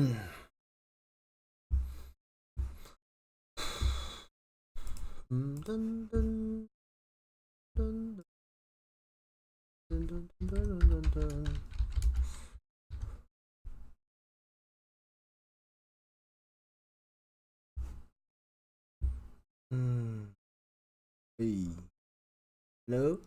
[0.00, 0.14] 嗯。
[5.30, 6.68] 嗯噔噔
[7.74, 7.78] 噔
[8.14, 8.24] 噔
[9.88, 11.60] 噔噔噔噔噔噔。
[19.70, 20.32] 嗯，
[21.36, 21.42] 嘿
[22.86, 23.20] ，Hello，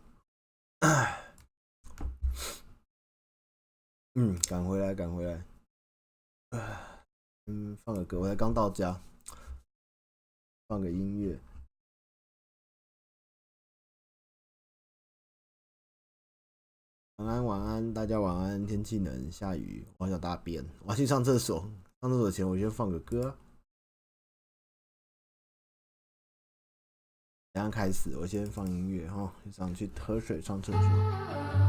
[4.14, 5.51] 嗯，赶回来，赶回来。
[7.46, 9.00] 嗯，放个歌，我才刚到家，
[10.68, 11.40] 放个音乐。
[17.16, 18.66] 晚安，晚安，大家晚安。
[18.66, 21.60] 天气冷，下雨，我想大便，我要去上厕所。
[22.02, 23.34] 上厕所前，我先放个歌。
[27.52, 31.61] 等下开始，我先放音乐哈，上去喝水，上厕所。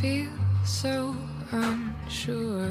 [0.00, 0.30] Feel
[0.64, 1.12] so
[1.50, 2.70] unsure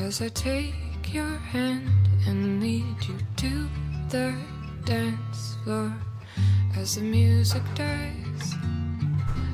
[0.00, 1.88] as I take your hand
[2.26, 3.68] and lead you to
[4.08, 4.34] the
[4.84, 5.92] dance floor
[6.76, 8.54] as the music dies.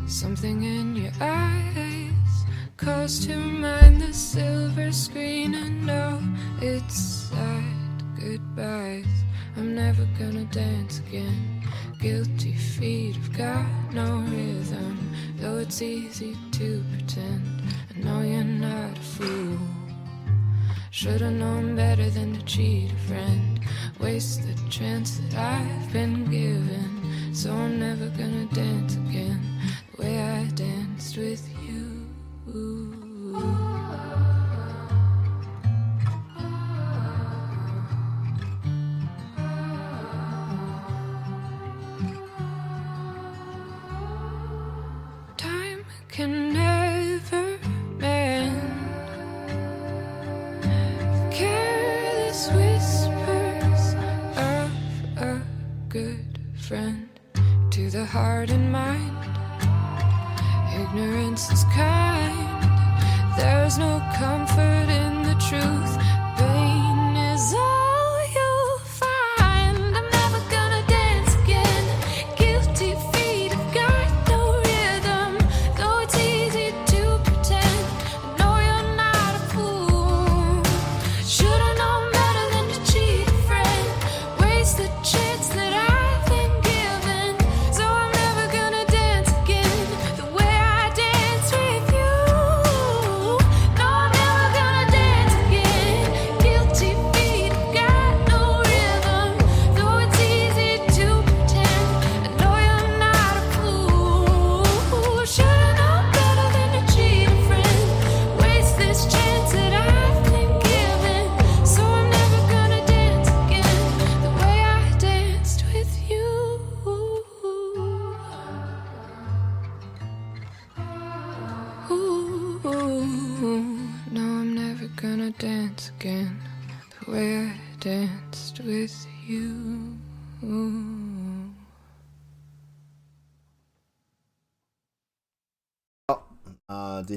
[0.06, 2.44] Something in your eyes
[2.78, 5.54] calls to mind the silver screen.
[5.54, 6.22] I know
[6.62, 6.98] it's
[7.28, 9.24] sad goodbyes.
[9.58, 11.59] I'm never gonna dance again.
[12.00, 15.12] Guilty feet have got no rhythm.
[15.36, 17.62] Though it's easy to pretend.
[17.94, 19.58] I know you're not a fool.
[20.90, 23.60] Should've known better than to cheat a friend.
[24.00, 27.34] Waste the chance that I've been given.
[27.34, 29.60] So I'm never gonna dance again
[29.94, 31.69] the way I danced with you.
[64.20, 64.79] Comfort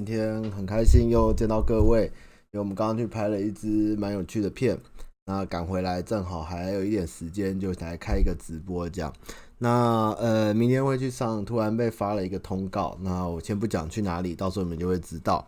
[0.06, 2.03] 今天很开心又见到各位，
[2.52, 4.78] 因为我们刚刚去拍了一支蛮有趣的片，
[5.25, 9.13] 那赶回来正好还有一点时间，就来开一个直播这样。
[9.59, 15.46] 那呃，明天会去上，突然被发了一个通告，那我先不讲去哪里，到时候你们就会知道。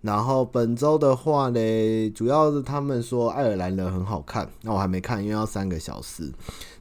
[0.00, 6.32] 然后本周的话呢，主要是他们说爱尔兰人很好看，那我还没看，因为要三个小时。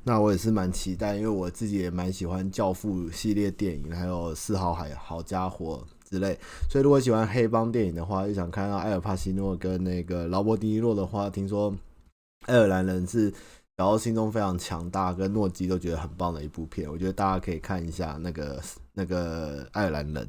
[0.06, 6.38] 那我也是蛮期待，因为我自己也蛮喜欢教父系列电影，还有四号海好家伙之类。
[6.70, 11.74] 所以如果喜欢黑帮电影的话，又想看到艾尔帕西诺跟那个劳勃迪尼洛的话，听说
[12.46, 13.34] 爱尔兰人是
[13.76, 16.90] 然后心中非常强大，跟诺基都觉得很棒的一部片。
[16.90, 18.62] 我觉得大家可以看一下那个
[18.94, 20.28] 那个爱尔兰人。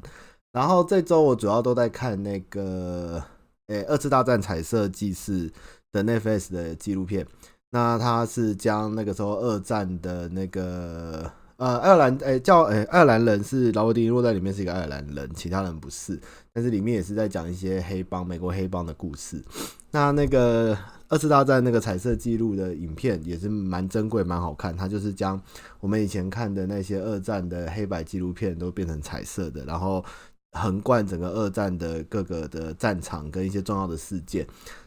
[0.53, 3.23] 然后这周我主要都在看那个，
[3.69, 5.51] 诶，二次大战彩色记事
[5.93, 7.27] 的 Netflix 的纪录片。
[7.71, 16.19] 那他是将那个时候二战的那个，呃，爱尔兰，诶，叫，诶，爱尔兰人是劳勃迪尼洛在里面是一个爱尔兰人，其他人不是。
[16.53, 19.43] 但是里面也是在讲一些黑帮，美国黑帮的故事。
[19.91, 20.79] 那那个
[21.09, 24.77] 二次大战那个彩色记录的影片也是蛮珍贵、蛮好看。
[24.77, 25.41] 它就是将
[25.81, 30.05] 我们以前看的那些二战的黑白纪录片都变成彩色的，然后。
[30.53, 34.47] 横贯整个二战的各个的战场跟一些重要的事件，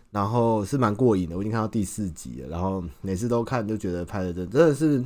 [0.10, 1.38] 然后是蛮过瘾的。
[1.38, 5.06] 我已经看到第四集了，然后每次都看就觉得拍的真真的是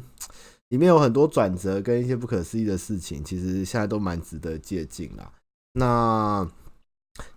[0.76, 5.32] 里面有很多转折跟一些不可思议的事情，其实现在都蛮值得借鉴啦。
[5.72, 6.46] 那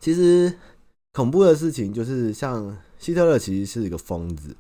[0.01, 0.53] 其实
[1.13, 4.57] 恐怖的事情就是像希特勒其实是一个疯子。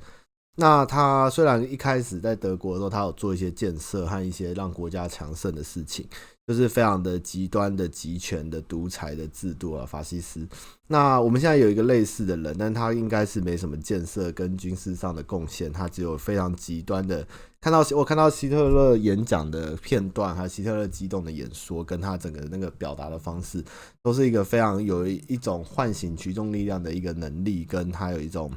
[0.58, 6.06] 那他虽然一开始在德国的时候，他有做一些建设和一些让国家强盛的事情，
[6.48, 10.48] 就是非常的极端的集权的独裁的制度啊，法西斯。
[10.86, 17.26] 那我们现在有一个类似的人，但他应该是没什么建设跟军事上的贡献，他只有非常极端的。
[17.60, 23.62] 看到我看到希特勒演讲的片段，还有希特勒激动的演说，跟他整个那个表达的方式，
[24.02, 28.50] 都是一个非常有一种唤醒群众力量的一个能力，跟他有一种。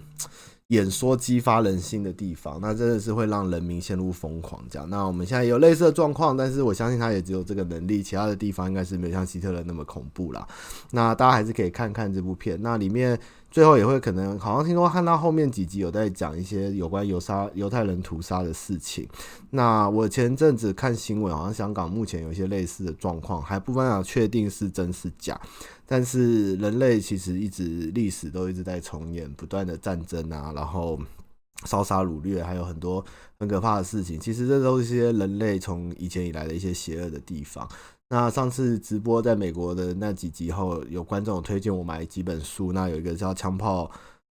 [0.71, 4.61] 演说激发人心的地方，那真的是会让人民陷入疯狂。
[4.69, 10.47] 这样，那我们现在有类似的状况，但是我相信他也只有这个能力，其他的地方应该是没有像希特勒那么恐怖啦。
[10.91, 13.19] 那大家还是可以看看这部片，那里面。
[13.51, 19.05] 最后也会可能，好像听说看到后面几集有在讲一些有关犹杀犹太人屠杀的事情。
[19.49, 25.39] 那我前阵子看新闻，好像香港目前有一些类似的状况，还不办法确定是真是假。
[25.85, 30.97] 但是人类其实一直历史都一直在重演，不断的战争啊，然后
[31.67, 33.03] 烧杀掳掠，还有很多
[33.37, 34.17] 很可怕的事情。
[34.17, 37.67] 其实这都是一些人类从以前以来的一些邪恶的地方。
[38.11, 43.85] 那上次直播在美国的那几集后，有观众推荐我买几本书，那有一个叫《枪炮》，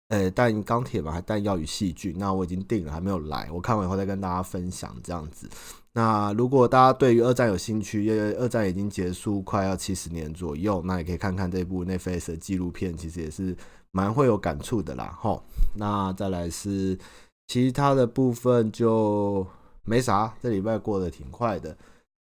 [0.08, 5.48] 呃，弹钢铁嘛，还弹药与细菌，那我已经订了，还没有来，我看完以后再跟大家分享这样子。
[5.94, 13.56] 那如果大家对于二战有兴趣，因为二战已经结束快要七十年左右，那也可以看看这部 Netflix 的纪录片，其实也是
[13.92, 15.16] 蛮会有感触的啦。
[15.18, 15.42] 吼，
[15.74, 16.98] 那再来是
[17.46, 19.46] 其他的部分就
[19.84, 21.74] 没啥，这礼拜过得挺快的。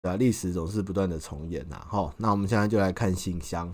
[0.08, 1.80] 啊，历史总是不断的重演呐。
[1.88, 3.74] 好，那我们现在就来看信箱。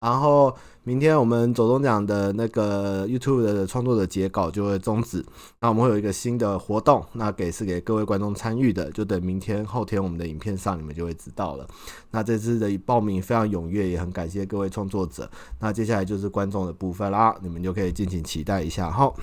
[0.00, 5.24] 然后明天我们走钟奖的那个 YouTube 的创作者截稿就会终止。
[5.60, 11.66] 那我们会有一个新的活动，那给是给各位观众参与的，就等明天后天我们的影片上，你们就会知道了。
[12.10, 15.30] 那这次的报名非常踊跃，也很感谢各位创作者。
[15.58, 18.90] 那接下来就是观众的部分啦，你们就可以敬请期待一下。
[18.90, 19.14] 好。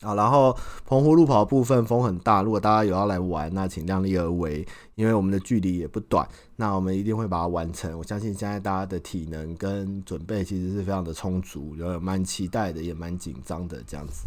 [0.00, 0.56] 啊，然后
[0.86, 7.98] 澎湖路跑部分风很大，如果大家有要来玩，那请量力而为，因为我们的距离也不短，那我们一定会把它完成。
[7.98, 14.24] 我相信现在大家的体能跟准备其实是非常的充足，有蛮期待的，也蛮紧张的这样子。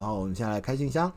[0.00, 1.12] 然后我们现在来开信箱。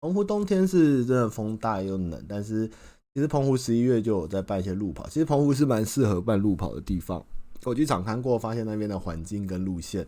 [0.00, 2.66] 澎湖冬天是真的风大又冷，但是
[3.14, 5.06] 其实澎湖十一月就有在办一些路跑。
[5.08, 7.22] 其实澎湖是蛮适合办路跑的地方。
[7.64, 10.06] 我去场勘过，发现那边的环境跟路线，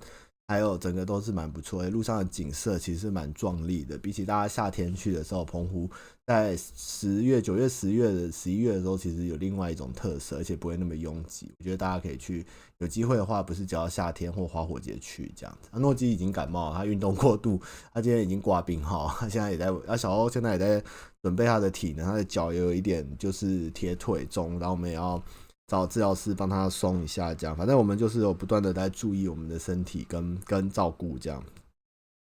[0.48, 1.90] 还有整个都是蛮不错的。
[1.90, 5.90] 路上的景色其实蛮壮丽的，比起大家夏天去的时候，澎湖
[6.26, 11.50] 在十月、九月、十月的十一月的时候，其实有另外一种特色，而且不会那么拥挤。
[11.58, 12.44] 我觉得大家可以去。
[12.78, 15.68] 有机会的话，不是只要夏天或花火节去这样子。
[15.70, 17.60] 啊，诺基已经感冒了，他运动过度，
[17.94, 19.72] 他今天已经挂病号，他现在也在。
[19.86, 20.82] 啊，小欧现在也在
[21.22, 25.22] 准备他的体能，他的脚也有一点就是铁腿中，然后我们也要
[25.72, 27.56] 找治疗师帮他松一下，这样。
[27.56, 31.42] 反正我们就是有不断的在注意我们的身体跟跟照顾这样。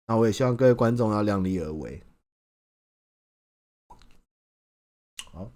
[0.07, 2.01] 那我也希望各位观众要量力而为。
[5.29, 5.51] 好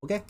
[0.00, 0.22] ，OK。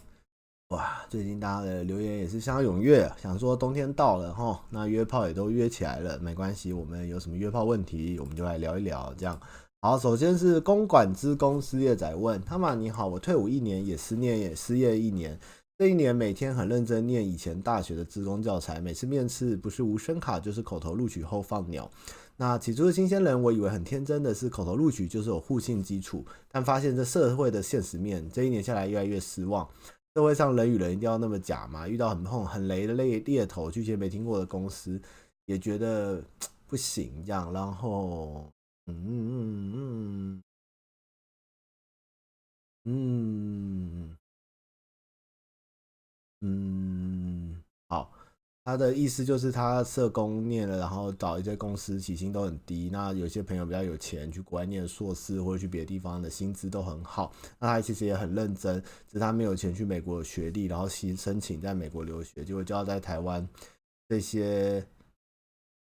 [0.71, 9.15] 哇，最近大家的留言也是相当踊跃，想说冬天到了哈，那约炮也都约起来了，没关系，我们有什么约炮问题，我们就来聊一聊。
[9.15, 9.41] 这样，
[9.87, 15.39] 好，首先是公馆之工失业仔问他们：你好，我退伍一年，也失业，也失业一年，
[15.79, 21.89] 这一年每天很认真念以前大学的资工教材，每次面试不是无声卡就是口头录取后放鸟。
[22.37, 29.65] 那起初的新鲜人，我以为很天真的是口头录取就是有互信基础，但发现这社会的现实面，这一年下来越来越失望。
[30.17, 31.87] 社会上人与人一定要那么假吗？
[31.87, 35.01] 遇到很碰很雷的猎猎头，去一些没听过的公司，
[35.45, 36.21] 也觉得
[36.67, 37.53] 不行这样。
[37.53, 38.51] 然后，
[38.87, 40.43] 嗯嗯
[42.85, 44.17] 嗯嗯
[46.43, 48.13] 嗯，好。
[48.65, 52.91] 他的意思就是，他社工念了，然后找一些公司起薪都很低。
[52.93, 57.33] 那有些朋友比较有钱，去国外念硕士或者去别的地方的薪资都很好。
[57.61, 63.49] 那他其实也很认真，只是他没有钱去美国学历，然后申申请在美国留学，结果就要在台湾
[64.09, 64.85] 这些，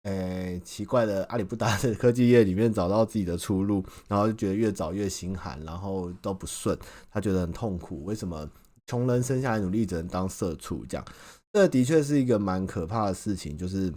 [0.03, 6.77] 诶奇怪的阿里不达的科技业里面找到自己的出路，然后就觉得越找越心寒，然后都不顺，
[7.09, 8.03] 他觉得很痛苦。
[8.03, 8.49] 为什么
[8.87, 11.05] 穷人生下来努力只能当社畜这样？
[11.53, 13.57] 这的确是一个蛮可怕的事情。
[13.57, 13.93] 就是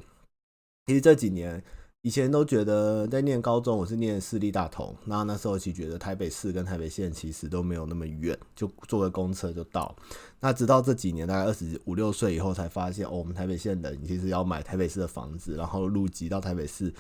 [0.87, 1.63] 其实这几年。
[2.05, 9.97] 以前都觉得在念高中，我是念私立大同，那那时候其实觉得台北市跟台北县其实都没有那么远，就坐个公车就到。
[10.39, 16.93] 那直到这几年，大概二十五六岁以后，才发现哦，我们台北县人其实要买台北市的房子，然后入籍到台北市，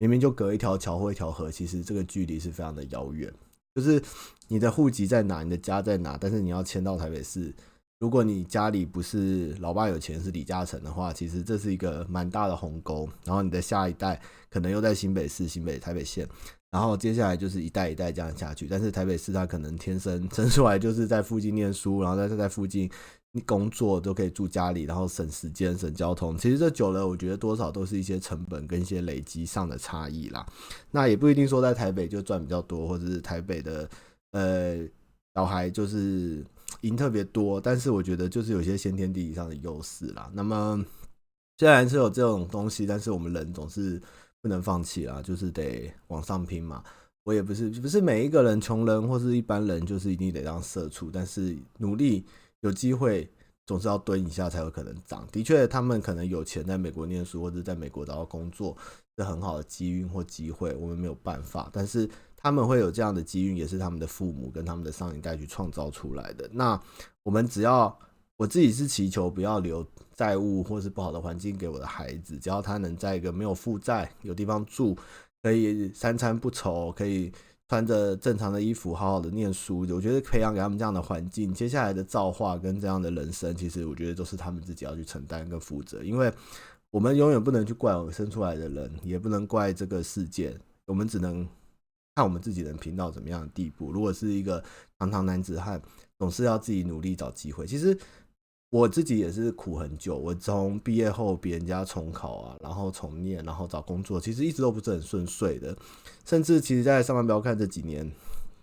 [0.00, 3.32] 明明就隔一条桥或一条河，其实这个距离是非常的遥远。
[3.76, 4.02] 就是
[4.48, 7.54] 你的户籍在哪，你的家在哪，但是你要迁到台北市。
[8.04, 13.08] 如果你家里不是老爸有钱是李嘉诚的话，其实这是一个蛮大的鸿沟。
[13.24, 14.20] 然后你的下一代
[14.50, 16.28] 可能又在新北市、新北台北县，
[16.70, 18.66] 然后接下来就是一代一代这样下去。
[18.66, 22.90] 但是台北市他可能天生 生出来就是在附近念书，然后在在附近
[23.46, 26.36] 工作都可以住家里，然后省时间、省交通。
[26.36, 30.44] 其实这久了，我觉得多少都是一些成本跟一些累积上的差异啦。
[30.90, 33.88] 那也不一定说在台北就赚比较多，或者是台北的
[34.32, 34.76] 呃
[35.34, 36.44] 小孩就是。
[36.82, 40.30] 赢特别多，但是我觉得就是有些先天地理上的优势啦。
[40.32, 40.84] 那么
[41.58, 44.00] 虽然是有这种东西，但是我们人总是
[44.42, 46.82] 不能放弃啦，就是得往上拼嘛。
[47.24, 52.24] 我也不是不是每一个人，穷人或是一般人，就是一定得当社畜，但是努力
[52.60, 53.28] 有机会，
[53.66, 55.26] 总是要蹲一下才有可能涨。
[55.32, 58.76] 的确，他们可能有钱在美国念书或者在美国找到工作
[59.16, 62.08] 是很好的机遇或机会，我们没有办法，但是。
[62.44, 66.46] 他们会有这样的机遇，也是他们的父母跟他们的上一代去创造出来的。
[66.52, 66.78] 那
[67.22, 67.98] 我们只要，
[68.36, 69.84] 我自己是祈求不要留
[70.14, 74.94] 债务或是不好的环境给我的孩子，只要他能在一个没有负债、有地方住，
[75.42, 77.32] 可以三餐不愁，可以
[77.70, 79.86] 穿着正常的衣服，好好的念书。
[79.88, 86.04] 我觉得培养给他们这样的环境，接下来的造化跟这样的人生，其实我觉得都是他们自己要去承担跟负责。
[86.04, 86.30] 因为
[86.90, 91.48] 我们永远不能去怪我们生出来的人，也不能怪这个世界，我们只能。
[92.14, 93.90] 看我们自己能拼到怎么样的地步。
[93.90, 94.62] 如果是一个
[94.98, 95.80] 堂堂男子汉，
[96.18, 97.66] 总是要自己努力找机会。
[97.66, 97.96] 其实
[98.70, 100.16] 我自己也是苦很久。
[100.16, 105.76] 我从毕业后，别人家重考啊，然后重念，然后找工作，其实一直都不是很顺遂的。
[106.24, 108.08] 甚至其实，在上班不要看这几年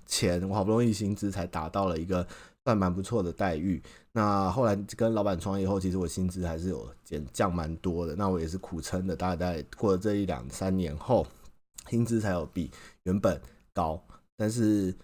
[0.06, 2.26] 前，我好不容易薪资才达到了一个
[2.64, 3.84] 算蛮不错的待遇。
[4.14, 8.16] 那后来跟老板创业后，其实我薪资还是有减降蛮多的。
[8.16, 11.28] 那我也是苦撑的，大概过了这一两三年后。
[11.92, 12.72] 薪资才有比
[13.04, 13.40] 原本
[13.74, 14.02] 高，
[14.38, 14.96] 但是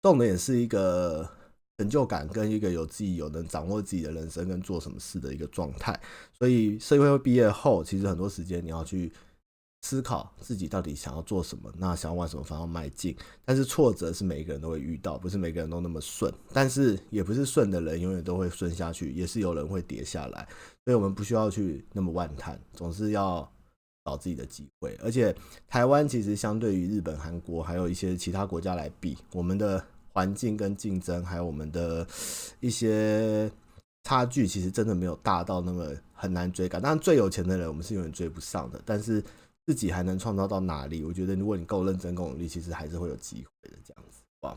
[0.00, 1.28] 重点是一个
[1.76, 6.00] 成就感跟一个有自己有能掌握自己的人生跟做什么事的一个状态。
[6.38, 9.12] 所以社会毕业后，其实很多时间你要去
[9.82, 13.14] 思考自己到底想要做什么，那想要往什么方向迈进。
[13.44, 20.48] 但是挫折是每个人都会遇到，不是每个人都那么顺，但是也不是顺的人永远都会顺下去，也是有人会跌下来。
[20.86, 23.52] 所以我们不需要去那么万叹，总是要。
[24.06, 25.34] 找自己的机会，而且
[25.66, 32.06] 台湾其实相对于日本、韩国，还有一些其他国家来比，我们的环境跟竞争，还有我们的
[32.60, 33.50] 一些
[34.04, 36.80] 差距，其实真的没有大到那么很难追赶。
[36.80, 39.20] 当然，最有钱的人我们是永远追不上的，但是
[39.66, 41.02] 自己还能创造到哪里？
[41.02, 43.76] 我觉得如果你够认真、够努力，其实还是会有机会的。
[43.84, 44.56] 这样子，哇！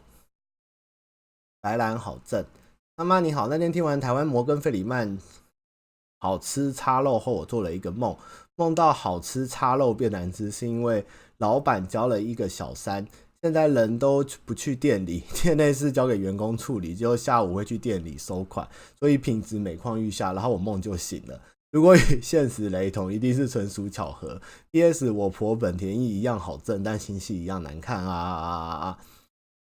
[1.60, 2.46] 白兰好正，
[2.98, 3.48] 妈妈你好。
[3.48, 5.18] 那天听完台湾摩根费里曼
[6.20, 8.16] 好吃叉肉后，我做了一个梦。
[8.60, 11.06] 梦到好吃叉肉变难吃，是因为
[11.38, 13.08] 老板交了一个小三，
[13.42, 18.68] 现在人都不去店里，店内事交给员工处理，就下午会去店里收款，
[19.00, 20.34] 所以品质每况愈下。
[20.34, 21.40] 然后我梦就醒了。
[21.72, 24.42] 如果与 现实雷同，一定是纯属巧合。
[24.72, 25.10] P.S.
[25.10, 29.00] 我婆本田翼一样好正，但心戏一样难看啊啊啊啊！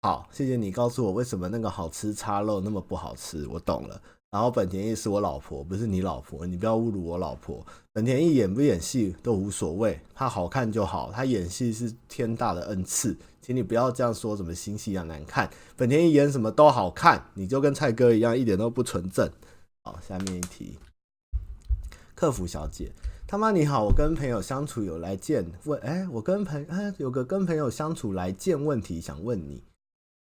[0.04, 4.02] 好，谢谢你告诉我为什么那个好吃叉肉那么不好吃，我懂了。
[4.32, 7.66] 然后本田翼是我老婆，不是你老婆，你不要侮辱我老婆。
[7.92, 11.12] 本田翼演不演戏都无所谓，他好看就好。
[11.12, 15.50] 他演戏是天大的恩赐，请你不要这样说，什么新戏一样难看。
[15.76, 19.28] 本田翼演什么都好看，你就跟蔡哥一样，一点都不纯正。
[19.84, 20.78] 好，下面一题，
[22.14, 22.92] 客服小姐，
[23.26, 29.64] 他妈你好，我跟朋友相处有来见问，哎，我跟朋哎有个跟朋友相处来见问题想问你，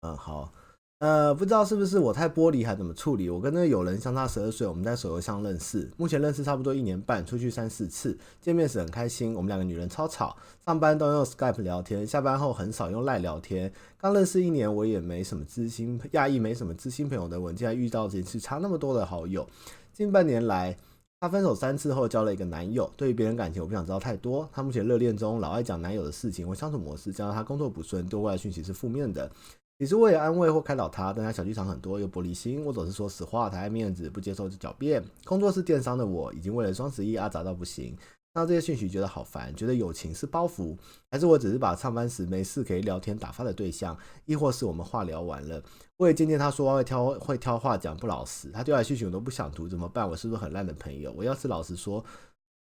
[0.01, 0.51] 嗯，好。
[0.99, 3.29] 呃，不知道是不是我太玻璃还怎么处理？
[3.29, 9.33] 我跟那个友人相差十二岁，我们在手游上认识，目前认识差不多一年半，出去三四次，见面时很开心。
[9.33, 13.71] 我们两个女人超吵，上班都用 Skype 聊天，下班后很少用 Line 聊天。
[13.97, 19.47] 刚认识一年，我也没什么知心，讶异没什么知心朋友的我，竟然遇到这次差那么多的好友。
[19.93, 20.77] 近半年来，
[21.21, 24.49] 她分手三次后交了一个男友，对于别人感情我不想知道太多。
[24.51, 29.31] 她目前热恋中，老爱讲男友的事情或相处模式，加上她工作不顺，对外讯息是负面的。
[29.79, 32.63] 其实为了安慰或开导他，但他小剧场很多，又玻璃心。
[32.65, 35.01] 我总是说实话，太爱面子，不接受就狡辩。
[35.23, 37.97] 工作是电商的我，已经为了双十一阿砸到不行。
[38.33, 40.77] 那这些讯息觉得好烦，觉得友情是包袱，
[41.09, 45.63] 还是我只是把上班时没事可以聊天打发的对象，亦或是我们话聊完了？
[45.97, 50.07] 我也渐渐他说话会挑会挑话讲不老实，他丢来讯息我都不想读，怎么办？
[50.07, 51.11] 我是不是很烂的朋友？
[51.17, 52.03] 我要是老实说，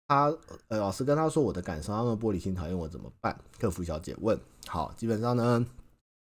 [0.08, 0.34] 他
[0.68, 3.38] 呃老实跟他说我的感受，他们玻璃心讨厌我怎么办？
[3.60, 4.38] 客服小姐问。
[4.66, 5.64] 好，基本上呢，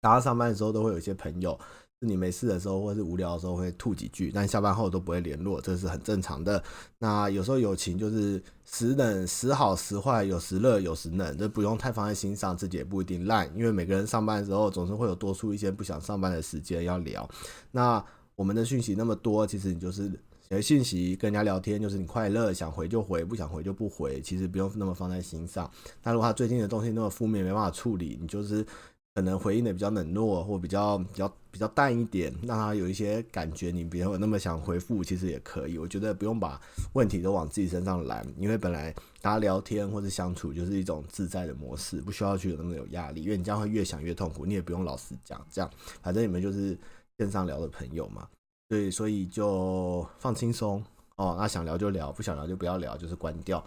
[0.05, 1.59] 大家上班的时候都会有一些朋友。
[2.01, 6.63] 你没事的时候，或是无聊的时候会吐几句，但下班后都不会联络，这是很正常的。
[6.99, 17.27] 那有时候友情就是时冷时好时坏，有时热有时冷，这不用太放在心上，自己也不一定烂，因为每个人上班的时候总是会有多出一些不想上班的时间要聊。
[17.71, 18.05] 那
[18.37, 20.13] 我们的讯息那么多，其实你就是
[20.47, 25.71] 写信息跟人家聊天，就是你快乐想回就回，不想回就不回，其实不用那么放在心上。
[26.03, 28.67] 那如果他最近的东西那么负面，没办法处理，你就是。
[29.15, 35.79] 可能回应的比较冷落，或比较比较比较淡一点，让他有一些感觉，你没有那么想回复，其实也可以。
[35.79, 36.61] 我觉得不用把
[36.95, 44.45] 问题都往自己身上揽，因为本来大家聊天或者相处就是一种自在的模式，不需要去有那么有压力，因为你这样会越想越痛苦。
[44.45, 45.71] 你也不用老实讲，这样
[46.03, 46.77] 反正你们就是
[47.19, 48.29] 线上聊的朋友嘛，
[48.69, 50.83] 对，所以就放轻松
[51.15, 51.37] 哦。
[51.39, 53.65] 那想聊就聊，不想聊就不要聊，就是关掉。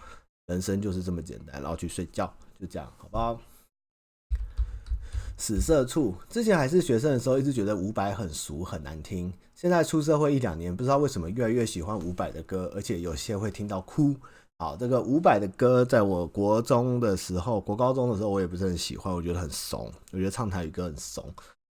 [0.48, 3.40] 人生就是这么简单，然后去睡觉，就这样，好不好？
[5.38, 9.32] 死社畜，之前还是学生的时候，一直觉得伍佰很俗很难听。
[9.54, 14.16] 现在出社会一两年，不知道为什么越来越喜欢伍佰的歌，而且有些会听到哭。
[14.60, 19.92] 好，这个伍佰的歌，在我国中的时候、国高中的时候，我也不是很喜欢，我觉得很怂。
[20.12, 21.24] 我觉得唱台语歌很怂，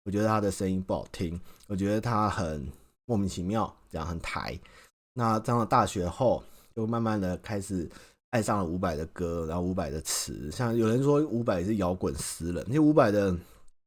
[0.06, 2.66] 我觉得他的声音不好听，我觉得他很
[3.06, 4.58] 莫名其妙，这样很台。
[5.14, 6.42] 那上了大学后，
[6.74, 7.90] 就慢慢的开始
[8.30, 13.36] 爱上了伍佰的歌，然后伍佰的词，像有人说伍佰是摇滚诗人，因为伍佰的。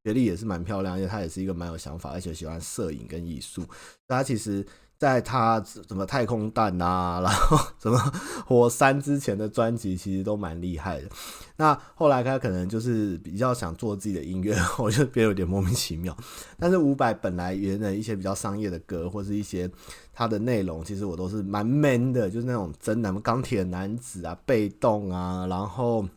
[0.05, 3.65] 学历也是蛮漂亮，因为他也是一个蛮有想法，而且喜欢摄影跟艺术。
[4.09, 4.67] 他其实，
[4.99, 7.99] 在他什么太空蛋啊，然后什么
[8.47, 11.09] 火山之前的专辑，其实都蛮厉害的。
[11.57, 16.17] 那后来他可能就是比较想做自己的音乐， 我觉得有点莫名其妙。
[16.59, 19.71] 但是伍佰本来原的一些比较商业的歌，或是一些
[20.15, 26.09] 他的内容，其实我都是蛮 man 的，就是那种真男钢铁男子啊，被动啊，然后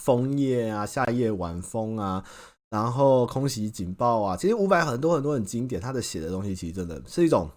[0.00, 2.24] 枫叶啊，夏夜晚风啊。
[2.70, 7.50] 然后空袭警报啊，其实伍佰很多很多很经典，他的写的东西其实真的是一种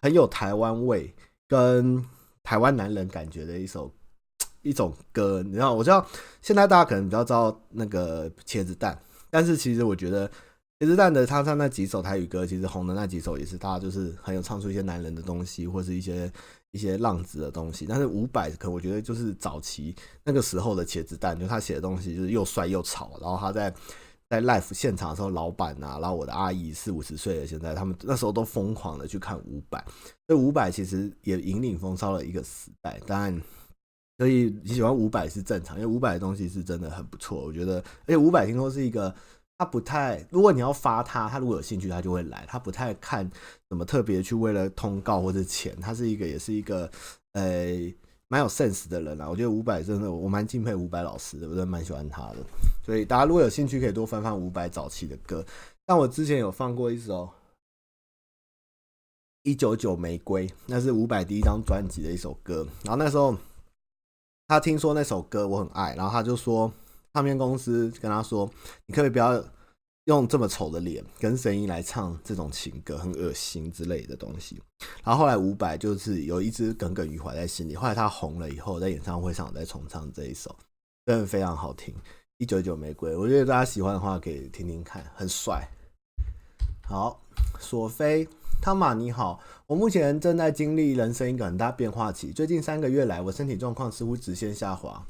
[0.00, 1.12] 很有台湾味
[1.48, 2.04] 跟
[2.44, 3.92] 台湾男人感觉的一首
[4.62, 5.42] 一种歌。
[5.42, 6.06] 你知道，我知道
[6.40, 8.96] 现在大家可能比较知道那个茄子蛋，
[9.30, 10.28] 但是其实我觉得
[10.78, 16.32] 茄子蛋的他唱那几首台语歌，其实红的那几首也是大家就是很有唱出一些男人的东西，或是一些
[16.70, 17.84] 一些浪子的东西。
[17.88, 23.74] 但是伍佰可我觉得就是早期那个时候的茄子蛋，就他写的东西就是又帅又潮，然后他在。
[24.32, 29.84] 在 live 现场的时候，老板啊，然后我的阿姨四五十岁了，现在他们那时候都疯狂的去看五百，
[30.26, 32.98] 所以伍佰其实也引领风骚了一个时代。
[33.06, 33.42] 当然，
[34.16, 37.76] 所以你喜欢五百是正常，因为五百的东西是真的很不错，我觉得。
[37.76, 39.14] 而且五百听说是一个，
[39.58, 43.30] 他不太，如果你要发他，他如果有兴趣，他就会来，他不太看
[43.68, 46.90] 什么特别去为了通告或者钱，他是一个，也是一个，
[47.34, 47.74] 呃、
[48.32, 52.36] 蛮有 sense 的人啊，我觉得伍佰真的，我蛮敬佩伍佰老师的，我真的蛮喜欢他的。
[52.82, 55.44] 所以大家如果有兴趣，可以多翻翻伍佰早期的歌。
[55.84, 57.26] 但我之前有放过一首
[59.42, 62.66] 《一九九玫瑰》，那是伍佰第一张专辑的一首歌。
[62.84, 63.36] 然后那时候
[64.48, 66.72] 他听说那首歌我很爱，然后他就说
[67.12, 68.50] 唱片公司跟他说
[68.88, 69.44] ：“你可不可以不要。”
[70.06, 74.60] 用这么丑的脸跟声音来唱这种情歌，很恶心之类的东西。
[75.04, 77.76] 然后后来伍佰就是有一直耿耿于怀在心里。
[77.76, 80.54] 后来他红了以后，在演唱会上再重唱这一首，
[81.06, 81.94] 真的非常好听。
[82.38, 85.68] 一九九玫瑰，我觉得大家喜欢的话可以听听看，很帅。
[86.82, 87.20] 好，
[87.60, 88.28] 索菲
[88.60, 92.32] 汤玛你好，我目前正在经历人生一个很大变化期。
[92.32, 95.06] 最近三个月来，我身体状况似乎直线下滑。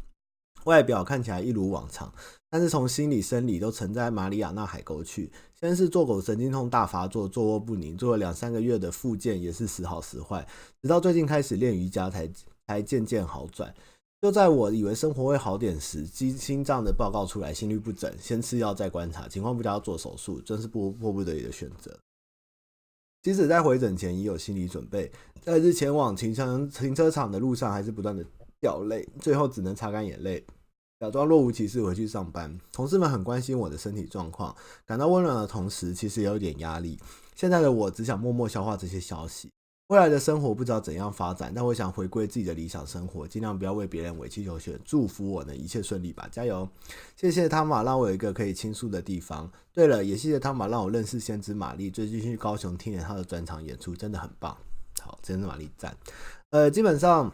[0.65, 2.13] 外表看起来一如往常，
[2.53, 5.33] 但是从心理、生理都沉在马里亚纳海沟去。
[5.59, 10.47] 先是坐骨神经痛大发作，坐卧不宁，做了两三个月的复健，也是时好时坏。
[10.83, 12.31] 直到最近开始练瑜伽才，
[12.67, 13.75] 才渐渐好转。
[14.21, 21.99] 就在我以为生活会好点时，心心脏的报告出来，心律不整，先吃药再观察，情况不佳要做手术，真是迫迫不得已的选择。
[23.23, 25.11] 即使在回诊前已有心理准备，
[25.41, 28.23] 在日前往停车停车场的路上，还是不断的。
[28.61, 30.47] 掉泪，最后只能擦干眼泪，
[31.03, 32.57] 假装若无其事回去上班。
[32.73, 34.55] 同事们很关心我的身体状况，
[34.87, 36.97] 感到温暖的同时，其实也有点压力。
[37.35, 39.51] 现在的我只想默默消化这些消息。
[39.89, 44.79] 未来的生活不知道怎样发展，但我想回归自己的理想生活，尽量不要为别人委曲求全。
[44.85, 46.69] 祝福我能一切顺利吧，加油！
[47.17, 49.51] 谢谢汤玛让我有一个可以倾诉的地方。
[49.73, 54.57] 对了，也谢谢汤玛让我认识先知玛丽，最近去高雄听了他的专场演出，真的很棒。
[55.01, 55.97] 好，先知玛丽赞。
[56.51, 57.33] 呃，基本上。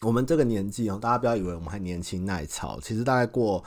[0.00, 3.64] 我们这个年纪哦，大家不要以为我们还年轻耐操，其实大概过。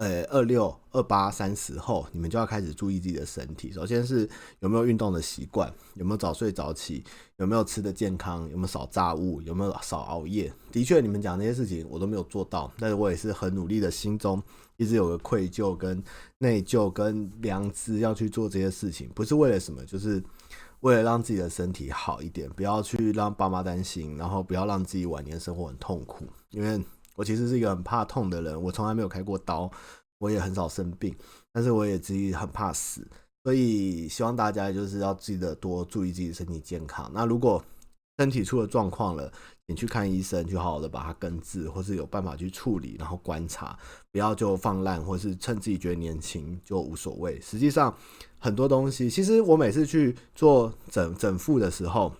[0.00, 3.70] 呃，二六、二八、三十后，你们就要开始注意自己的身体。
[3.70, 4.26] 首先是
[4.60, 7.04] 有没有运动的习惯，有没有早睡早起，
[7.36, 10.50] 有没有吃的健康，有没有少炸物，有没有少熬夜。
[10.72, 14.42] 的确，你们讲那些事情我都没有做到，但是我也是很努力的，心中
[14.78, 16.02] 一直有个愧疚、跟
[16.38, 20.24] 内疚、跟良知要去做这些事情，不是为了什么，就是
[20.80, 26.82] 为了让自己的身体好一点，不要去让爸妈担心，然后不要让自己晚年生活很痛苦，因为。
[27.16, 29.70] 我其实是一个很怕痛的人，我从来没有开过刀，
[30.16, 31.14] 我也很少生病，
[31.52, 33.06] 但是我也自己很怕死，
[33.44, 37.10] 所以希望大家就是要记得多注意自己身体健康。
[37.12, 37.62] 那如果
[38.18, 39.30] 身体出了状况了，
[39.70, 43.78] 你去看医生，去好好的把它根治，或是有办法去处理，然后观察，
[44.10, 47.40] 不要就放烂，或是趁自己觉得年轻就无所谓。
[47.40, 47.96] 实际上
[48.38, 52.12] 很多东西，其实我每次去做整整复的时候。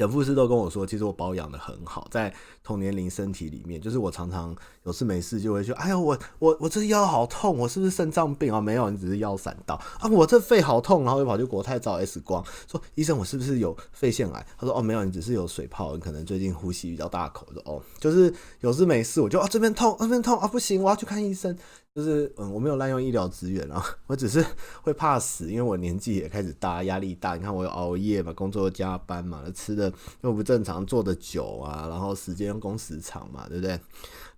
[0.00, 2.32] 整复师都跟我说，其实我保养得很好，在
[2.64, 8.62] 同年龄身体里面，就是我常常有事没事就会说，哎呀，我我我这腰好痛，我是不是肾脏病啊？
[8.62, 10.08] 没有，你只是腰闪到啊。
[10.10, 14.46] 我这肺好痛，然后又跑去国泰照 X 光，说医生，我是不是有肺腺癌？
[14.56, 17.46] 他说哦，没有，你只是有水泡，你可能最近呼吸比较大口。
[17.52, 21.54] 说哦，就是有事没事，我就啊这边痛，那边痛啊，不行，我要去看医生。
[21.92, 24.44] 就是嗯，我没有滥用医疗资源啊，我只是
[24.80, 27.34] 会怕死，因为我年纪也开始大，压力大。
[27.34, 33.78] 你看我有熬夜嘛，工作加班嘛，吃的又不正常，坐的久啊，然后时间工时长嘛，对不对？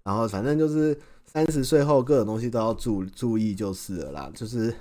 [0.02, 4.74] 然后反正就是三十岁后各种东西都要注注意就是了啦，就是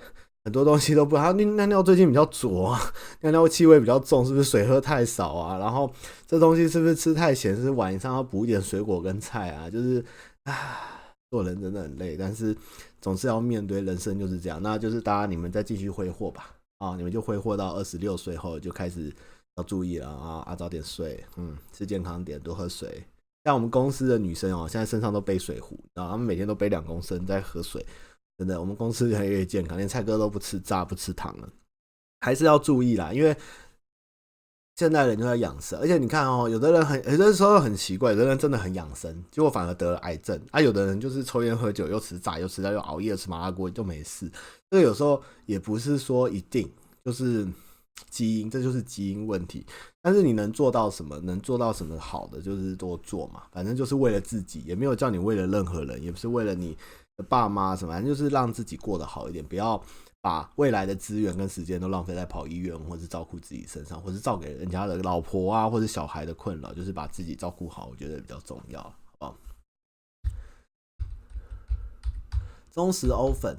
[0.45, 1.33] 很多东西都不好。
[1.33, 2.81] 尿尿最近比较浊啊，
[3.19, 5.57] 尿尿气味比较重，是不是水喝太少啊？
[5.57, 5.91] 然后
[6.25, 7.53] 这东西是不是吃太咸？
[7.53, 9.69] 是不是晚上要补一点水果跟菜啊？
[9.69, 10.03] 就是
[10.45, 10.99] 啊。
[11.31, 12.55] 做人真的很累，但是
[12.99, 14.61] 总是要面对，人生就是这样。
[14.61, 19.11] 那就是大家你们再继续挥霍吧，啊，你们就挥霍到二十六岁后就开始
[19.55, 23.01] 要注意了啊啊，早点睡，嗯，吃健康点，多喝水。
[23.45, 27.83] 像我们公司的女生哦，现在身上都背水壶，然后她们每天都背两公升在喝水，
[28.37, 31.49] 真的，我们公司越来越健康，连菜哥都不吃炸不吃糖了，
[32.19, 33.35] 还是要注意啦，因为。
[34.81, 40.59] 现代人就在养生，而且你看哦，有的人很，有的时候很奇怪，有的人真的很养生，结果反而得了癌症啊。
[40.59, 44.27] 有的人就是抽烟喝酒，又吃炸，又吃到又熬夜吃麻辣锅就没事。
[44.71, 46.67] 这个有时候也不是说一定
[47.05, 47.47] 就是
[48.09, 49.63] 基因，这就是基因问题。
[50.01, 53.43] 但是你能做到什么，能做到什么好的，就是多做嘛。
[53.51, 56.75] 反正就是为了自己，也没有叫你为了任何人，也不是为了你
[57.17, 59.79] 的爸妈什么，反正就是让自己过得好一点，不要。
[60.21, 69.35] 把未来的资源跟时间都浪费在跑医院，或是照顾自己身上，或是照给人家的老婆啊，或者小孩的困扰，就是把自己照顾好，我觉得比较重要，好不好？
[72.71, 73.57] 忠实欧粉。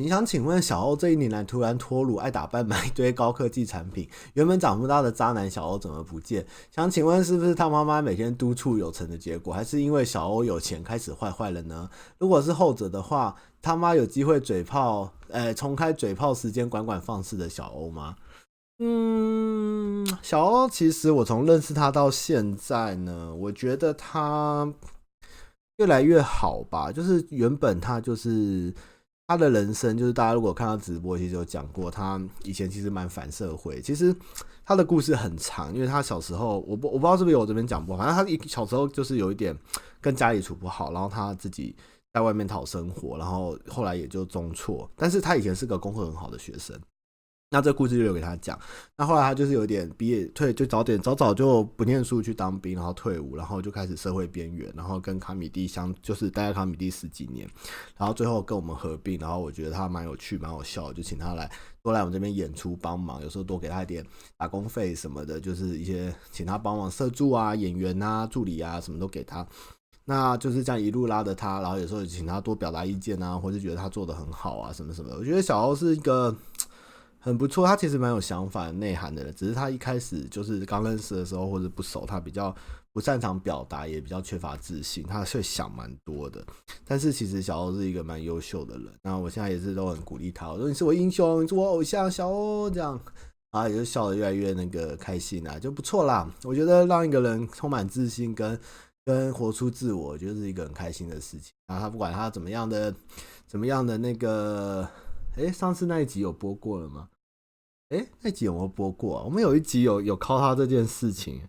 [0.00, 6.46] 你想请问小欧这一年来突然脱乳，爱打扮，买一堆高科技产品，原本长不大的渣男小欧怎么不见？
[6.70, 11.90] 想请问是不是他妈妈每天督促有成的结果，还是因为小欧有钱开始坏坏了呢？
[12.18, 18.14] 如果是后者的话，他妈有机会嘴炮，呃，重开嘴炮时间管管放肆的小欧吗？
[18.78, 24.72] 嗯，小欧其实我从认识他到现在呢，我觉得他
[25.78, 28.72] 越来越好吧，就是原本他就是。
[29.28, 33.78] 他的人生就是大家如果看他直播，其实有讲过，他以前其实蛮反社会。
[33.82, 34.14] 其实
[34.64, 39.54] 他的故事很长，因为他小时候，我不我不知道是不是有我这边讲过，反正他一小时候就是有一点
[40.00, 41.76] 跟家里处不好，然后他自己
[42.14, 44.88] 在外面讨生活，然后后来也就中辍。
[44.96, 46.74] 但是他以前是个功课很好的学生。
[47.50, 48.58] 那这故事就留给他讲。
[48.94, 57.48] 那后来他就是有点毕业退，就早点早早就不念书去当兵，然后退伍，然后就开始社会边缘，然后跟卡米蒂相就是待在卡米蒂十几年，
[57.96, 59.18] 然后最后跟我们合并。
[59.18, 61.50] 然后我觉得他蛮有趣，蛮好笑，就请他来
[61.82, 64.04] 多来我们这边演出帮忙，有时候多给他一点
[64.36, 69.46] 打工费什么的，就是一些请他帮忙摄助啊、演员啊、助理啊，什么都给他。
[70.04, 75.16] 那就是这样一路拉着他，然后有时候请他多表达意见啊，或者觉得他做得很好啊，什么什么的。
[75.16, 76.36] 我觉得小欧是一个。
[77.20, 82.54] 很不错，他其实蛮有想法、内涵的人，只是他一开始就是刚认识的时候或者不熟，他比较
[82.92, 86.42] 不擅长表达，也比较缺乏自信，他会想蛮多的。
[86.84, 92.98] 但是其实小欧是一个蛮优秀的人，那我现在也是都很鼓励他，我说你是我英雄，你是我偶像，小欧这样
[93.50, 96.32] 啊，也就笑得越来越那个开心啊，就不错啦。
[96.44, 98.58] 我觉得让一个人充满自信跟
[99.04, 101.52] 跟活出自我，就是一个很开心的事情。
[101.66, 102.94] 啊，他不管他怎么样的
[103.46, 104.88] 怎么样的那个。
[105.38, 107.08] 哎，上次那一集有播过了吗？
[107.90, 109.24] 哎，那集有没有播过啊？
[109.24, 111.40] 我们有一集有有靠他这件事情。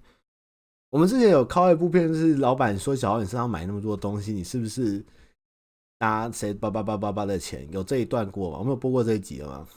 [0.92, 5.04] 我们之前有靠一部片，是老板说：“小欧，你身上买那么多东西，你是不是
[6.00, 8.60] 拿谁叭叭叭叭叭的钱？”有这一段过吗？
[8.60, 9.68] 我们有播过这一集了吗？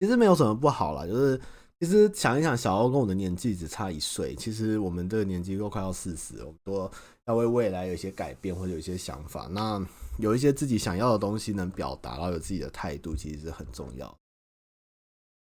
[0.00, 1.40] 其实没有什么不好啦，就是
[1.78, 6.90] 其实想一想，小欧跟我的年纪只差一岁，其实我们这个年纪都快要四十，我们都
[7.26, 9.46] 要为未来有一些改变或者有一些想法。
[9.50, 9.78] 那
[10.20, 14.16] 有一些自己想要的东西能表达，然后有自己的态度，其实是很重要。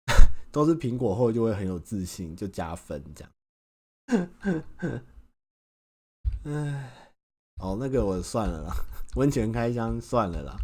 [0.52, 3.32] 都是苹果后就会很有自信，就加分这样。
[6.46, 6.92] 唉，
[7.62, 8.76] 哦，那个我算了啦，
[9.16, 10.58] 温泉开箱算了啦。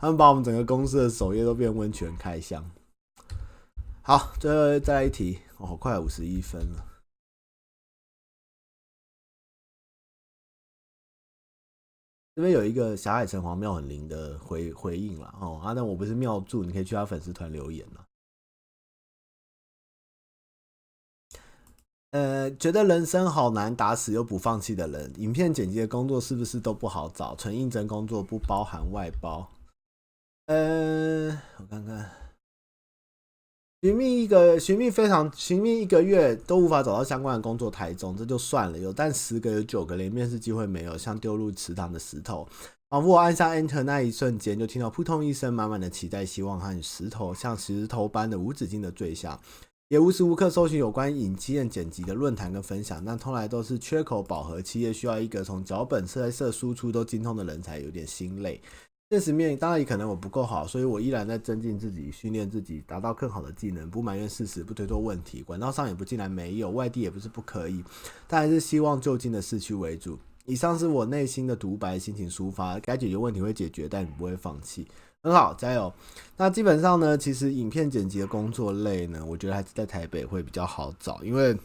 [0.00, 2.64] 他们把我们整个公司的首页都变温泉开箱。
[4.02, 6.85] 好，最后再来一题，哦，快五十一分了。
[12.36, 18.04] 这边有一个霞海城隍庙很灵的回回应了哦，啊，但我不是庙祝，你可以去他粉丝团留言了。
[22.10, 27.34] 呃，觉得人生好难，打死又不放弃的人，影片剪辑的工作是不是都不好找？
[27.36, 29.50] 纯应征工作不包含外包。
[30.44, 32.10] 呃，我看看，
[33.86, 42.48] 寻觅一个寻觅非常寻觅一个月都无法找到相关的工作，台中这就算了，有但十个有九个连面试机会没有，像丢入池塘的石头。
[42.88, 49.38] 仿佛我按下 Enter 那一瞬间，就听到扑通一声，满满的期待、希望和石头像石头般的无止境的坠下。
[49.88, 58.60] 也无时无刻搜寻有关影片剪辑的论坛跟分享，但从来都是缺口饱和，企业需要一个从脚本、拍摄、输出都精通的人才，有点心累。
[59.08, 63.88] 现实面当然也可能我不够好，所以我依然在增进自己、训练自己，达到更好的技能。
[63.88, 67.84] 不埋怨事实，不推脱问题，管道上也不尽然没有，外地也不是不可以，
[68.26, 70.18] 但还是希望就近的市区为主。
[70.44, 74.84] 以上是我内心的独白，心情抒发，该解决问题会解决，但你不会放弃。
[75.22, 75.92] 很好，加油！
[76.36, 81.56] 那基本上呢，其实影片剪辑的工作类呢，我觉得还是在台北会比较好找，因为。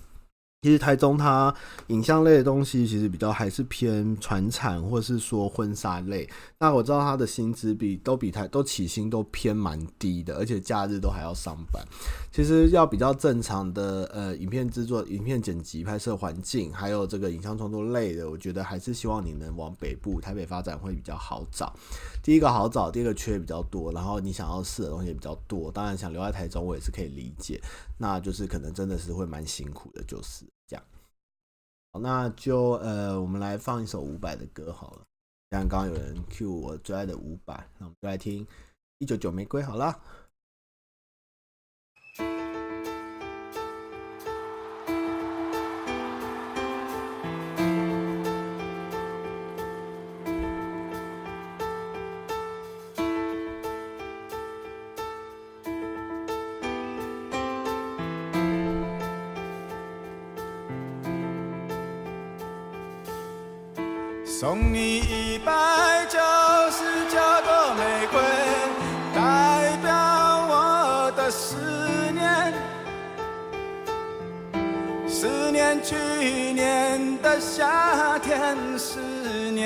[0.64, 1.52] 其实台中它
[1.88, 6.30] 影像类的东西其实比较还是偏传产或是说婚纱类。
[6.60, 11.84] 那我知道它的薪资比都比台都起薪都偏蛮低的，而且假日都还要上班。
[12.32, 21.76] 其实要比较正常的呃影片制作、影片剪辑、拍摄环境，还有这个影像创作类的，我觉得还是希望你能往北部台北发展会比较好找。
[22.24, 25.70] 第一个好找，第二个缺比较多，然后你想要试的东西也比较多。
[25.70, 27.62] 当然想留在台中，我也是可以理解。
[27.98, 30.46] 那就是可能真的是会蛮辛苦的，就是。
[31.94, 35.02] 好，那就呃，我们来放一首伍佰的歌好了。
[35.50, 38.46] 像刚刚有人 cue 我最爱的伍佰，那我们就来听
[39.00, 40.00] 《一九九玫瑰》好了。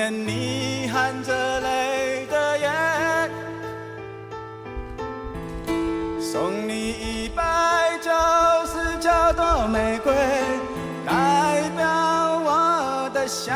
[0.05, 3.31] 念你含着泪的眼。
[6.19, 8.11] 送你一百九
[8.67, 10.13] 十九朵玫瑰，
[11.05, 13.55] 代表我的想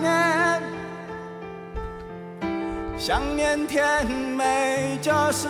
[0.00, 0.62] 念。
[2.98, 5.48] 想念甜美旧时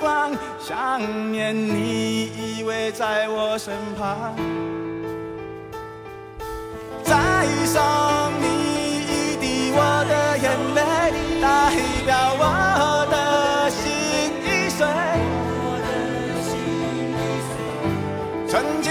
[0.00, 4.34] 光，想念你依偎在我身旁。
[7.02, 7.82] 再送
[8.40, 8.63] 你
[9.76, 10.78] 我的眼泪，
[11.42, 11.44] 代
[12.06, 12.42] 表我
[13.10, 13.14] 的
[13.70, 13.82] 心
[14.44, 14.78] 已碎。
[18.46, 18.86] 曾经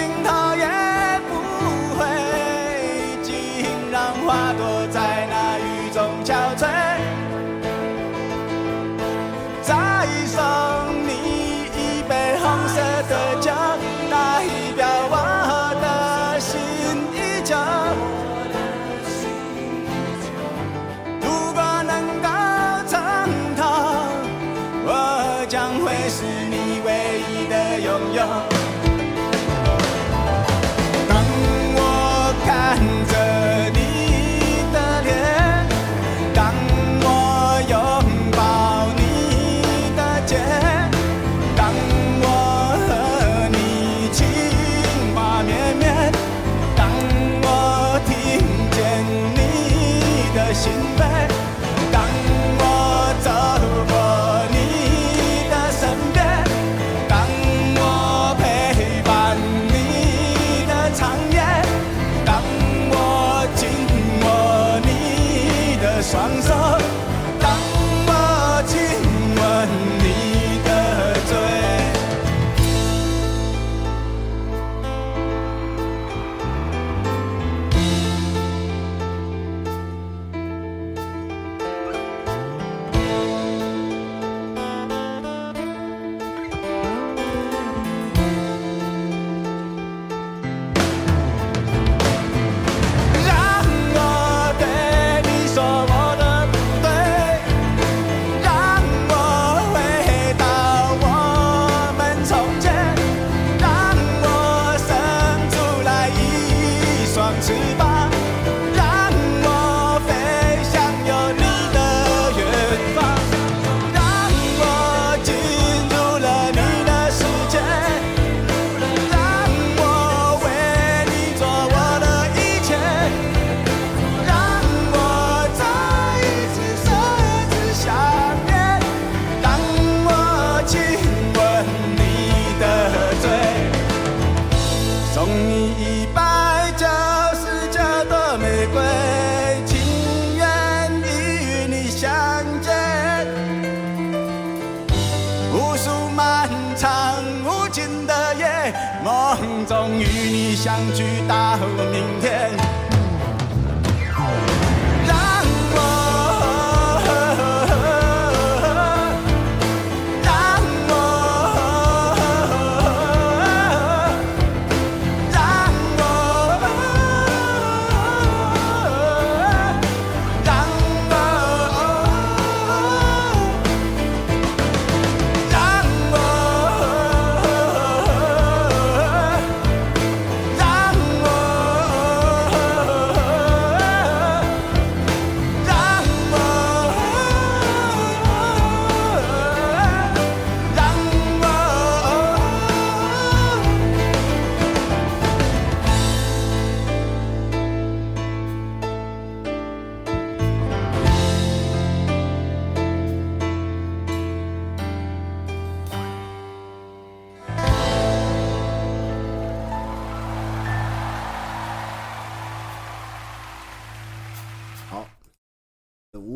[150.74, 151.56] 相聚到
[151.92, 152.43] 明天。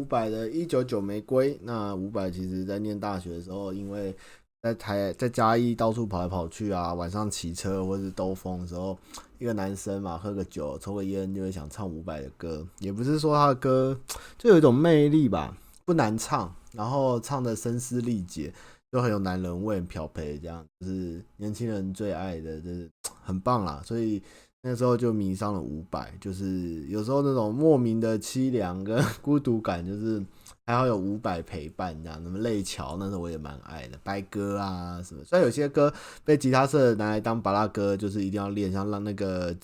[0.08, 4.16] 伍佰的一九九玫瑰，那伍佰其实在念大学的时候，因为
[4.62, 8.98] 在台在嘉义到处跑来跑去啊，晚上骑车或是兜风的时候，
[9.38, 14.00] 一个男生嘛，喝个酒抽个烟就会想唱伍佰的歌，也不是说他的歌
[14.38, 18.54] 就有一种魅力吧，不难唱，然后唱的声嘶力竭，
[18.94, 22.90] 就很有男人味，漂培这样，就是年轻人最爱的，就是
[23.22, 24.24] 很棒啦，所以。
[24.64, 30.22] 那时候就迷上了伍佰，就是有时候那种莫名的凄凉跟 孤独感，就是
[30.66, 32.22] 还好有伍佰陪伴这样。
[32.22, 35.24] 什么泪桥，那时候我也蛮爱的，白歌啊什么。
[35.24, 35.94] 虽然有些歌
[36.26, 39.56] 被吉他社拿来当巴拉歌，就是一定要练，像让那个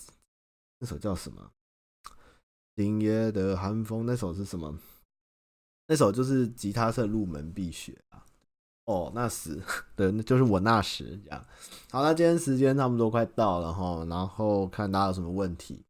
[0.79, 1.51] 那首叫什么
[2.77, 4.79] 《今夜的寒风》，那首是什么？
[5.88, 8.23] 那首就是吉他社入门必学啊。
[8.86, 9.62] 哦，那时
[9.96, 11.46] 对，那就是我那时这样。
[11.89, 15.82] 好，那今天时间差不多快到了哈，然后看大家有什么问题。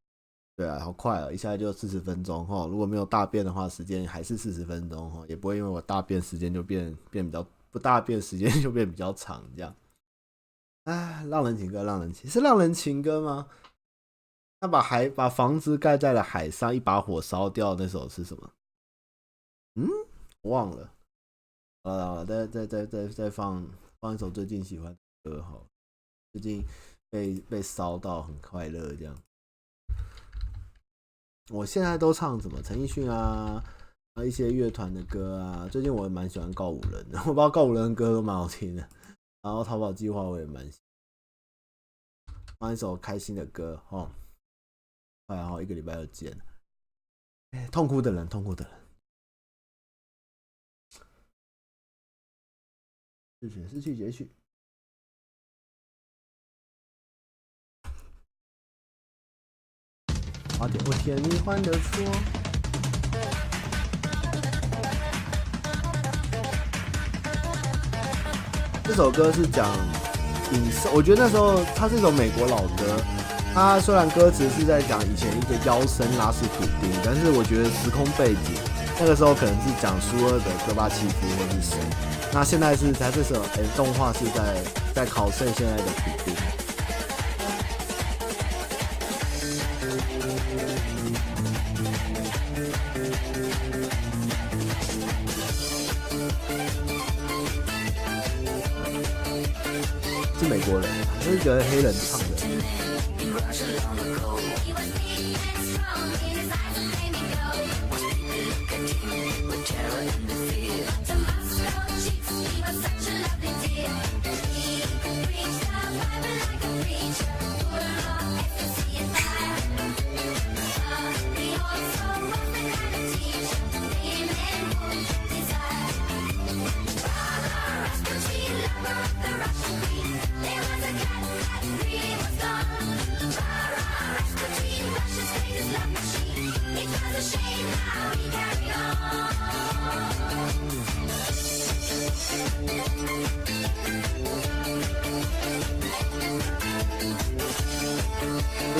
[0.55, 2.67] 对啊，好快啊，一下就四十分钟哈。
[2.67, 9.75] 如果没有大便的话，时间还是四十分钟哈，也不会因为我大便时间就变变比较不大便时间就变比较长这样。
[10.83, 13.47] 哎，浪人情歌，浪人情是浪人情歌吗？
[14.61, 18.51] 那把海把房子盖在了海上，一把火烧掉那首是什么？
[19.73, 19.89] 嗯，
[20.43, 20.92] 忘了。
[21.83, 23.65] 啊，再再再再再放
[23.99, 24.91] 放一首最近喜欢
[25.23, 25.61] 的歌哈，
[26.31, 26.63] 最近
[27.09, 29.15] 被被烧到很快乐这样。
[31.51, 33.61] 我现在都唱什么陈奕迅啊，
[34.13, 35.67] 啊一些乐团的歌啊。
[35.67, 38.89] 最近我也蛮喜欢告五人的， 我不知道告五人的歌都蛮好听的。
[39.41, 40.79] 然后逃跑计划我也蛮喜
[42.27, 44.09] 欢，放一首开心的歌哈。
[45.27, 46.33] 然后一个礼拜又见。
[47.51, 48.82] 哎痛苦的人，痛苦的人。
[53.43, 54.25] 是显示器截取。
[60.57, 62.05] 花点我甜蜜换的错。
[68.85, 69.67] 这首歌是讲
[70.53, 72.97] 影视，我觉得那时候它是一首美国老歌。
[73.53, 78.55] 它虽然歌词是在讲以前一个妖僧拉斯普丁，但是我觉得时空背景
[78.99, 81.77] 那个时候可能是讲苏俄的戈巴契夫或是谁。
[82.31, 84.63] 那现在是在这首哎，动画是在
[84.93, 86.33] 在考证现在的普丁。
[100.39, 100.89] 是美国人，
[101.21, 102.25] 是一个黑人唱的。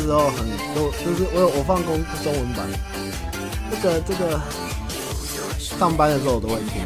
[0.04, 0.46] 时候很
[0.76, 2.68] 多，就是我有我放公中文版，
[3.72, 4.40] 这个这个
[5.58, 6.84] 上班的时候我都会听。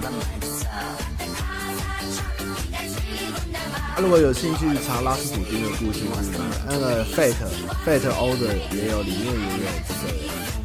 [3.96, 6.06] 啊，如果有兴趣查拉斯普丁的故事，
[6.70, 7.34] 那个 Fate
[7.84, 10.14] Fate Order 也有，里面也有这个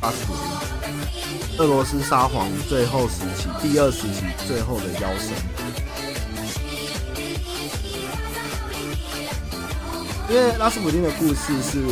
[0.02, 5.32] 拉斯普丁，俄罗斯沙皇最后时期第二时期最后的妖神。
[10.30, 11.82] 因为拉斯普丁的故事是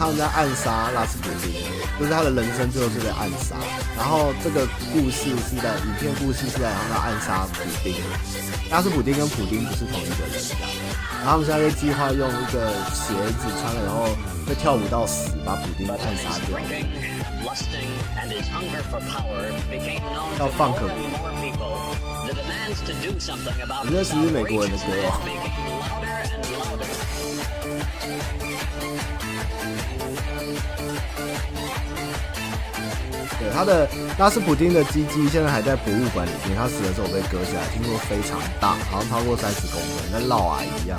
[0.00, 1.52] 他们在暗杀拉斯普丁，
[1.98, 3.54] 就是他的人生最后是被暗杀。
[3.98, 7.94] 然后这个故事是在影片故事是在让他暗杀普丁。
[8.70, 10.40] 拉斯普丁跟普丁不是同一个人。
[11.22, 14.08] 然后他们现在就计划用一个鞋子穿了，然后
[14.48, 16.58] 会跳舞到死，把普丁暗杀掉。
[20.38, 20.94] 要放可不？
[23.84, 25.12] 你那是美国人的歌哦？
[33.38, 33.88] 对，他的
[34.18, 40.98] 拉斯普丁的鸡鸡现在还在博物馆里面，他死的时候被割下来，听说非常大，好像超过三十公分，跟嫪毐一样。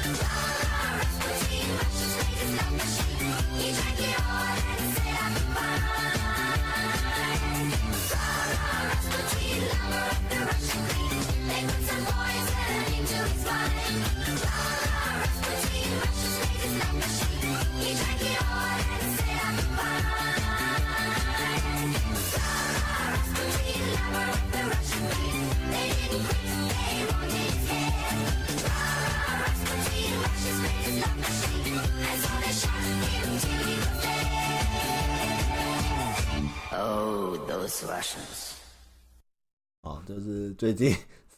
[39.83, 40.95] 哦，就是最近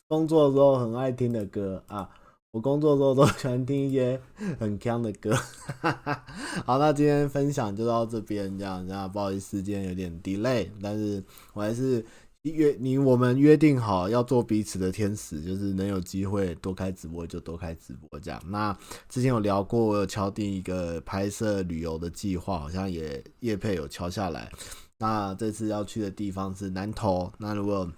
[0.08, 2.10] 工作的时候很爱听的歌啊！
[2.52, 4.22] 我工作的时候都喜欢听一些
[4.60, 5.34] 很锵的歌。
[6.66, 12.06] 好，那今天分享就到这边，这样，那不好意思，今天有点 delay，但是我还是
[12.44, 18.40] 约你，我们约定好要做彼此的天使，就是能有机会多开直播就多开直播这样。
[18.48, 18.78] 那
[19.10, 24.52] 之前有聊过，我有敲定一个拍摄旅游的计划，好像也叶配有敲下来。
[25.04, 27.30] 那这次要去的地方是南投。
[27.38, 27.92] 那如果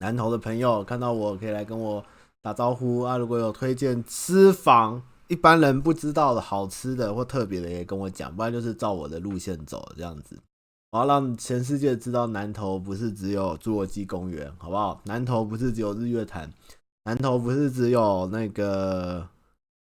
[0.00, 2.04] 南投的朋友看到我，可以来跟我
[2.42, 3.16] 打招呼啊！
[3.16, 10.36] 如果有推荐私房一般人不知道的好吃的或特别的，也跟我讲，不然就是照我的路线走这样子。
[10.90, 15.00] 我要让全世界知道，南投不是只有侏罗纪公园，好不好？
[15.04, 16.52] 南投不是只有日月潭，
[17.04, 19.28] 南投不是只有那个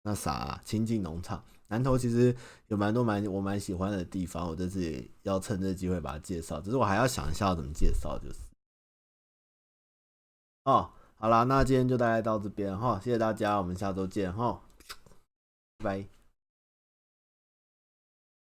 [0.02, 1.42] 那啥啊，清境农场。
[1.71, 2.35] 南投其实
[2.66, 6.61] 有蛮多蛮我蛮喜欢的地方，我这次也要趁这机会把它介绍。
[6.61, 8.39] 只是我还要想一下要怎么介绍，就是
[10.64, 14.61] 哦，好啦，那今天就大概到这边哈，谢谢大家，我们下周见哈，
[15.79, 16.20] 拜拜。